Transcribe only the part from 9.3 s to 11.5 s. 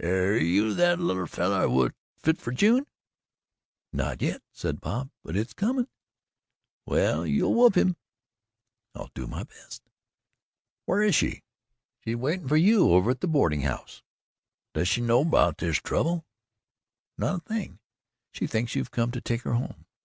best." "Whar is she?"